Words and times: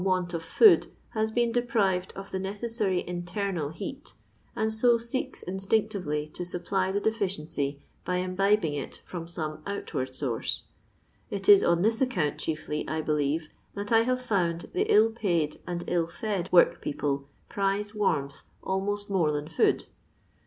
want 0.03 0.33
of 0.33 0.41
food 0.41 0.87
hai 1.11 1.27
been 1.27 1.51
deprired 1.51 2.11
of 2.15 2.31
the 2.31 2.39
neeetnry 2.39 3.05
internal 3.05 3.69
heat, 3.69 4.15
and 4.55 4.73
so 4.73 4.97
leeki 4.97 5.43
inttinctiTely 5.45 6.33
to 6.33 6.41
nipply 6.41 6.91
the 6.91 6.99
deficiency 6.99 7.79
by 8.03 8.15
imbibing 8.15 8.73
it 8.73 8.99
from 9.05 9.27
tome 9.27 9.59
ontwaid 9.67 10.09
■onrce. 10.15 10.63
It 11.29 11.47
if 11.47 11.63
on 11.63 11.83
this 11.83 12.01
aoeonnt 12.01 12.39
chiefly, 12.39 12.83
I 12.89 13.03
beliere, 13.03 13.43
that 13.75 13.91
I 13.91 14.03
haTo 14.03 14.17
found 14.17 14.61
the 14.73 14.91
ill 14.91 15.11
paid 15.11 15.59
and 15.67 15.83
ill 15.85 16.07
fed 16.07 16.51
work 16.51 16.81
people 16.81 17.29
priie 17.51 17.93
wannth 17.95 18.41
ahnoet 18.65 19.07
more 19.07 19.31
than 19.31 19.47
food. 19.47 19.85